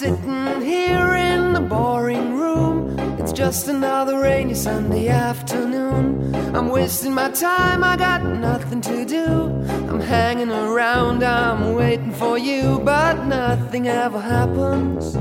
[0.00, 2.96] Sitting here in the boring room.
[3.18, 6.32] It's just another rainy Sunday afternoon.
[6.54, 9.52] I'm wasting my time, I got nothing to do.
[9.90, 15.16] I'm hanging around, I'm waiting for you, but nothing ever happens.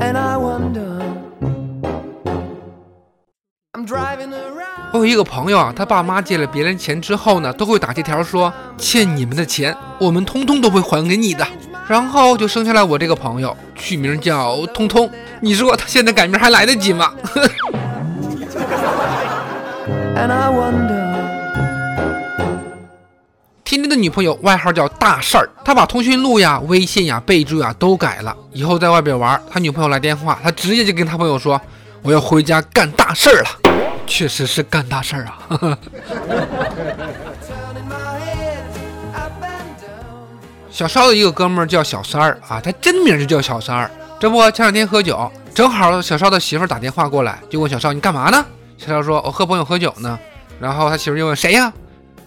[0.00, 1.02] And I wonder.
[3.74, 4.94] I'm driving around.
[4.94, 11.46] 我有一个朋友啊，他爸妈借了别人钱之后呢，都会打借条说欠你们的钱，我们通通都会还给你的。
[11.88, 15.08] 然后就生下来我这个朋友，取名叫通通。
[15.40, 17.12] 你说他现在改名还来得及吗.
[23.62, 28.34] 天天的女朋友外号叫大事儿，他把通讯录呀、微信呀、备注呀都改了。
[28.52, 31.60] 以后在外边玩，他女朋友来电话，他直接就跟他朋友说
[32.02, 33.48] ：“我要回家干大事儿了。”
[34.06, 35.38] 确实是干大事儿啊！
[40.76, 43.90] 小邵的一个哥们儿叫小三儿啊，他真名就叫小三儿。
[44.20, 48.44] 这不，前两天喝酒，正好小邵的媳妇儿打电话过来，就问小邵你干嘛呢？
[48.76, 50.18] 小邵说：“我和朋友喝酒呢。”
[50.60, 51.72] 然后他媳妇儿就问谁呀？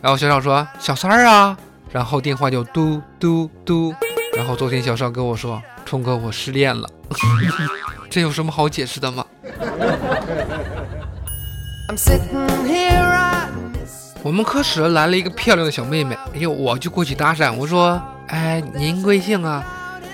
[0.02, 1.56] 然后小邵说：“小三儿啊。”
[1.94, 3.94] 然后电话就嘟嘟嘟。
[4.36, 6.90] 然后昨天小邵跟我说：“冲哥，我失恋了。
[8.10, 9.24] ”这有什么好解释的吗
[11.88, 13.46] ？I'm sitting here,
[14.24, 19.64] 我们科室来了一个漂亮的小妹妹，哎呦，我就过去搭讪，我说：“哎，您贵姓啊？”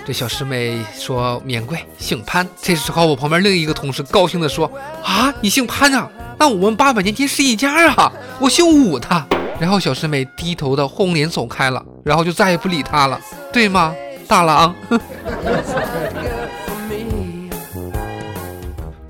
[0.06, 4.70] 这小师妹说：“免贵，姓潘。”这时候我旁边另一个同事高兴地说
[5.02, 6.08] ：“啊，你姓潘啊？
[6.38, 8.12] 那我们八百年前是一家啊！
[8.38, 9.26] 我姓武的。”
[9.58, 13.18] 然后小师妹低头的红脸走开了，然后就再也不理他了，
[13.52, 13.94] 对吗？
[14.28, 14.74] 大郎。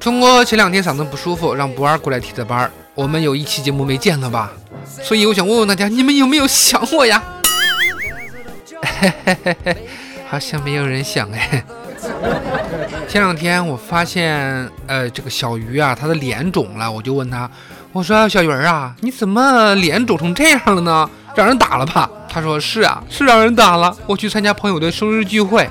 [0.00, 2.70] 春哥前两天嗓子不舒服，让博儿过来替的班。
[2.94, 4.52] 我们有一期节目没见了吧？
[5.02, 7.22] 所以我想问问大家，你们有没有想我呀？
[9.00, 9.76] 嘿嘿嘿嘿，
[10.28, 11.64] 好像没有人想哎。
[13.08, 17.48] 前两天我发现，呃，这个小鱼啊，他的脸肿了，我就问他，
[17.92, 21.08] 我说小鱼儿啊，你怎么脸肿成这样了呢？
[21.34, 22.10] 让人打了吧？
[22.28, 23.94] 他说是啊，是让人打了。
[24.06, 25.68] 我去参加朋友的生日聚会，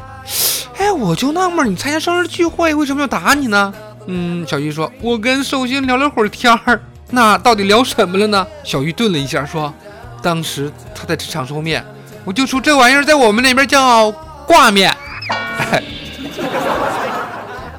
[0.78, 3.74] 哎，我就纳闷，你参加生日聚会为什么要打你呢？
[4.08, 8.46] 嗯，小鱼说，我跟寿星聊了会儿天儿，那到底聊什么了呢？
[8.64, 9.74] 小鱼顿了一下，说，
[10.22, 11.84] 当时他在职场收面，
[12.25, 14.12] 我就说这玩意儿在我们那边叫
[14.47, 14.91] 挂面。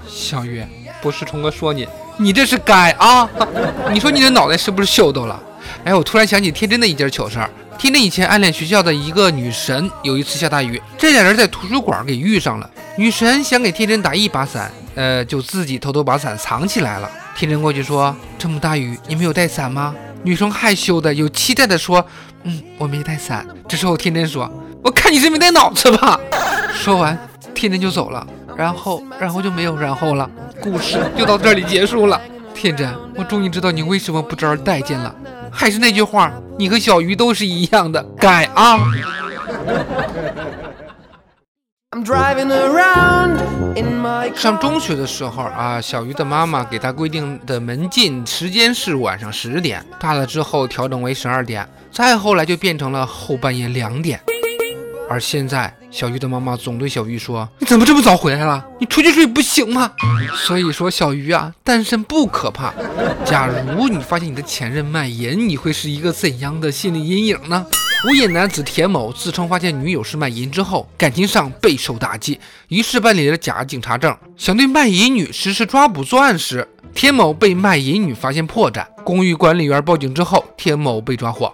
[0.07, 0.65] 小鱼，
[1.03, 3.29] 不是冲哥说你，你这是改啊！
[3.93, 5.39] 你说你的脑袋是不是秀逗了？
[5.85, 7.51] 哎，我突然想起天真的一件糗事儿。
[7.77, 12.71] 天真以前暗恋学校的一个女神，有一次下大雨，这俩人在图书馆给遇上了。
[12.97, 17.11] 女神想给天真打一把伞，呃，就自己偷偷把伞藏起来了。
[17.37, 19.95] 天真过去说：“这么大雨，你没有带伞吗？”
[20.27, 22.05] 女生害羞的、有期待的说
[22.43, 24.51] ：“嗯，我没带伞。”这时候天真说
[24.83, 26.19] ：“我看你是没带脑子吧。”
[26.75, 27.17] 说完，
[27.55, 28.27] 天真就走了，
[28.57, 30.29] 然后，然后就没有然后了，
[30.61, 32.21] 故事就到这里结束了。
[32.53, 35.15] 天真，我终于知道你为什么不招人待见了。
[35.49, 38.77] 还是那句话，你和小鱼都是一样的，改啊！
[38.77, 39.23] I'm driving around
[41.71, 41.86] in my
[44.35, 54.21] 上中学的时候啊，小鱼的妈妈给他规定的门禁时间是晚上十点，大了之后调整为十二点，再后来就变成了后半夜两点。
[55.09, 58.65] 而现在，小鱼的妈妈总对小鱼说：“你怎么这么早回来了？
[58.81, 59.93] 你出去睡不行吗？”
[60.35, 62.75] 所以说，小鱼啊，单身不可怕。
[63.25, 67.65] 假如你发现你的前任卖淫，你会是一个怎样的心理阴影呢？
[68.05, 72.39] 无业男子田某自称发现女友是卖淫之后，感情上备受打击，
[72.69, 81.53] 于是办理了假警察证，想对卖淫女实施抓捕作案时，田某被卖淫女发现破绽，公寓管理员报警之后，田某被抓获。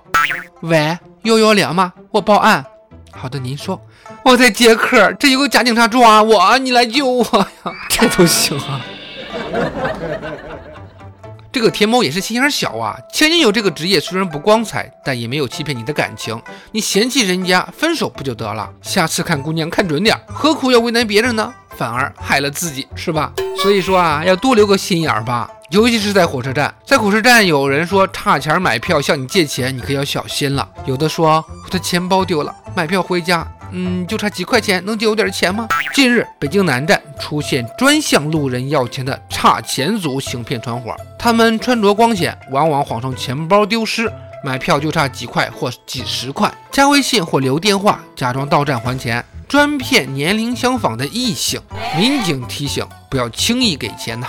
[0.63, 1.93] 喂，幺幺零吗？
[2.11, 2.65] 我报案。
[3.13, 3.81] 好的，您说。
[4.25, 7.25] 我在接客，这有个假警察抓我，你来救我
[7.65, 7.73] 呀！
[7.89, 8.81] 这都行啊。
[11.53, 16.41] 这个天猫也是心眼小啊，前女友这个职业虽然不光彩，但也没有欺骗你的感情。
[16.71, 18.71] 你嫌弃人家，分手不就得了？
[18.81, 21.53] 下次看姑娘看准点，何苦要为难别人呢？
[21.77, 23.31] 反而害了自己，是吧？
[23.63, 26.75] 所以说啊，要多留个心眼吧，尤其是在火车站。
[26.87, 30.67] 在火车站，有人说差钱买票向你借钱，你可要小心了。
[30.87, 33.47] 有的说我的钱包丢了，买票回家。
[33.73, 35.69] 嗯，就差几块钱，能借我点钱吗？
[35.95, 44.13] 近日，北京南站出现专向路人要钱的差钱族行骗团伙，他们穿着光鲜，往往谎称钱包丢失，
[44.45, 51.61] 买票就差几块或几十块，加微信或留电话，假装到站还钱，专骗年龄相仿的异性。
[51.97, 54.29] 民警提醒，不要轻易给钱呐。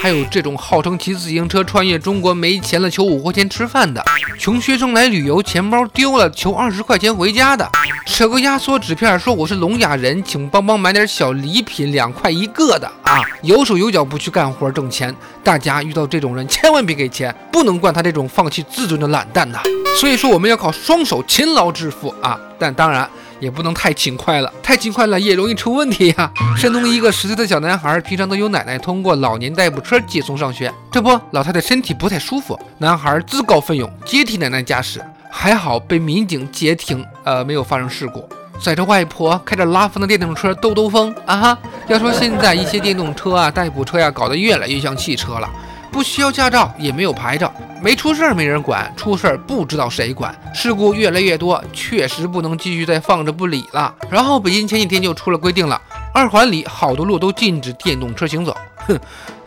[0.00, 4.02] 还有这种号称骑自行车穿越中国没钱了求五块钱吃饭的，
[4.38, 7.70] 穷学生来旅游钱包丢了求二十块钱回家的，
[8.06, 15.14] 扯个压缩纸片说我是聋哑人，请帮忙买点小礼品，两块一个的啊，有手有脚不去干活挣钱，
[15.44, 19.60] 大家遇到这种人千万别给钱，不能惯他这种放弃自尊的懒蛋呐。
[20.00, 23.06] 所以说我们要靠双手勤劳致富啊，但当然。
[23.40, 26.30] 也不能太勤快了，太勤快了也容易出问题呀。
[26.56, 30.72] 山东一个十岁的小男孩，平常都由奶奶通过老年代步车接送上学。
[30.92, 38.28] 这不，老太太身体不太舒服，男孩自告奋勇接替奶奶驾驶，还好被民警截停，呃，没有发生事故。
[38.62, 41.58] 载着外婆开着拉风的电动车兜兜风啊哈！
[41.88, 45.48] 要说现在一些电动车啊、代步车呀，搞得越来越像汽车了。
[45.90, 47.52] 不需要驾照，也没有牌照，
[47.82, 53.94] 没出事儿没人管，出事儿不知道谁管，事故越来越多，确实不能继续再放着不理了。
[54.10, 55.80] 然后北京前几天就出了规定了，
[56.14, 58.56] 二环里好多路都禁止电动车行走。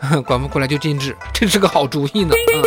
[0.00, 2.34] 哼，管不过来就禁止，真是个好主意呢。
[2.54, 2.62] 嗯，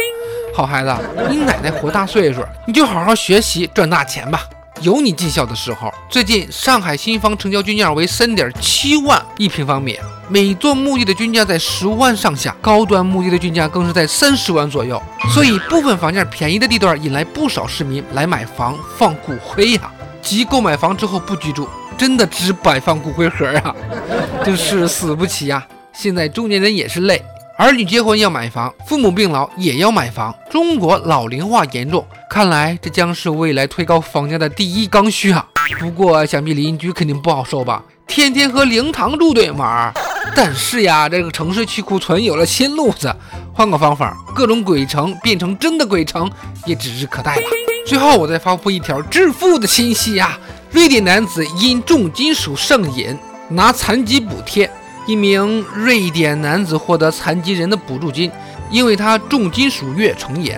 [0.55, 0.95] 好孩子，
[1.29, 4.41] 你奶奶活大岁数，你就好好学习赚大钱吧。
[4.81, 5.91] 有你尽孝的时候。
[6.07, 15.01] 最近上海新房成交均价为三点七万一平方米，每座墓地的均价在十万上下，高端墓地的均价更是在三十万左右。
[15.33, 19.91] 所以部分房价便宜的地段引来不少市民来买房放骨灰呀。
[20.21, 23.73] 即购买房之后不居住，真的只摆放骨灰盒啊，
[24.43, 25.65] 真是死不起呀！
[25.93, 27.23] 现在中年人也是累。
[27.57, 30.35] 儿女结婚要买房，父母病老也要买房。
[30.51, 35.47] 中国老龄化严重，看来这将是未来推高房价的第一刚需啊！
[35.79, 37.81] 不过想必邻居肯定不好受吧？
[38.07, 39.93] 天天和灵堂住对门儿。
[40.35, 43.13] 但是呀，这个城市去库存有了新路子，
[43.53, 46.29] 换个方法，各种鬼城变成真的鬼城
[46.65, 47.41] 也指日可待吧。
[47.85, 50.37] 最后，我再发布一条致富的信息呀！
[50.71, 53.17] 瑞典男子因重金属上瘾，
[53.49, 54.69] 拿残疾补贴。
[55.05, 58.29] 一名瑞典男子获得残疾人的补助金，
[58.69, 60.53] 因为他重金属乐成瘾。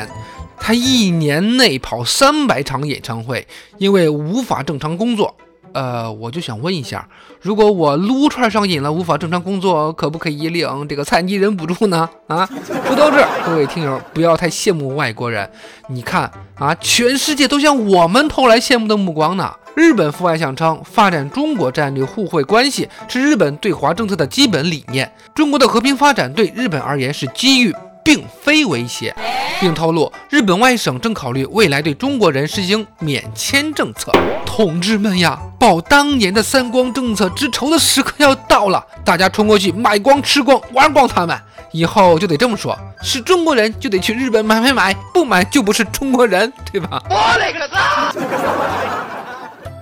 [0.60, 3.48] 他一年内跑三百场演唱会，
[3.78, 5.36] 因为无法正常工作。
[5.74, 7.07] 呃，我就想问一下，
[7.42, 12.10] 如果我撸串上瘾了，无法正常工作，可不可以领这个残疾人补助呢？
[12.27, 12.48] 啊，
[12.86, 15.50] 说到这儿，各位听友不要太羡慕外国人。
[15.88, 19.54] 你看啊，全世界都向我们投来羡慕的目光呢。
[19.75, 25.10] 日本副外相称，发展中国战略互惠关系是日本对华政策的基本理念。
[25.33, 27.74] 中国的和平发展对日本而言是机遇，
[28.04, 29.16] 并非威胁，
[29.62, 34.12] 并透露日本外省正考虑未来对中国人实行免签政策。
[34.45, 41.38] 同志们呀，报当年的三光政策之仇的时刻要到了，大家冲过去买光、吃光、玩光他们。
[41.72, 47.04] 以后就得这么说，是中国人就得去日本买买买，不买就不是中国人，对吧？
[47.07, 48.12] 我勒个擦！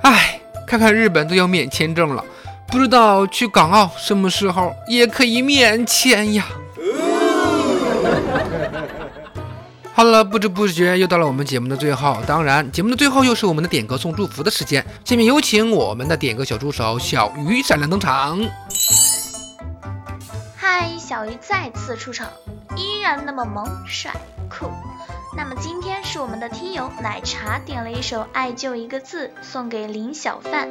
[0.02, 2.22] 哎，看看日本都要免签证了，
[2.68, 6.46] 不知道去港澳什么时候也可以免签呀。
[9.98, 14.86] 好了，不知不觉又到了我们节目的最后，当然，节目的最后又是我们的点歌送祝福的时间。
[15.04, 18.40] 下面有请我们的点歌小助手小鱼闪亮登场。
[20.56, 22.28] 嗨，小鱼再次出场，
[22.76, 24.12] 依然那么萌帅
[24.48, 24.68] 酷。
[25.36, 30.70] 那么今天是我们的听友奶茶点了一首《爱就一个字》，送给林小范。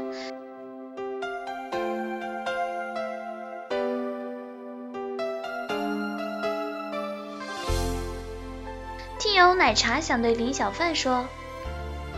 [9.36, 11.26] 有奶茶想对林小范说：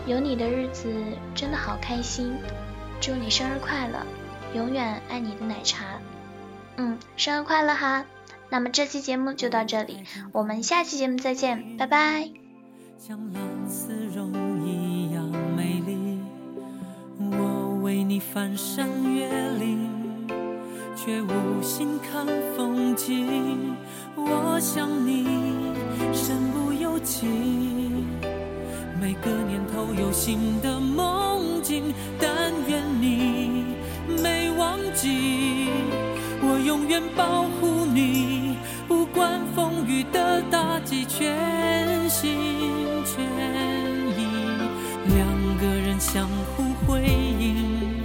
[0.07, 0.89] 有你的日子
[1.35, 2.33] 真的好开心，
[3.01, 4.07] 祝你生日快乐，
[4.55, 5.85] 永远爱你的奶茶。
[6.77, 8.05] 嗯，生日快乐哈！
[8.51, 12.31] 那么这期节目就到这里，我们下期节目再见，拜拜。
[12.99, 14.33] 像蓝丝绒
[14.65, 15.25] 一样
[15.57, 16.21] 美丽，
[17.19, 20.29] 我为你翻山越岭，
[20.95, 22.25] 却无心看
[22.57, 23.77] 风景。
[24.15, 25.25] 我想你
[26.13, 26.73] 身不
[27.09, 28.05] 情，
[29.01, 33.65] 每个年头有新的梦境，但愿你
[34.23, 35.71] 没忘记。
[36.43, 42.37] 我永远保护你，不管风雨的打击，全心
[43.07, 43.25] 全
[44.19, 44.29] 意。
[45.07, 45.27] 两
[45.59, 47.03] 个人相互辉
[47.41, 48.05] 映，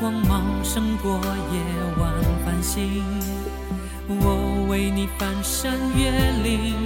[0.00, 1.20] 光芒胜过
[1.52, 1.60] 夜
[2.00, 2.12] 晚
[2.44, 3.04] 繁星。
[4.08, 6.10] 我为你翻山越
[6.42, 6.85] 岭，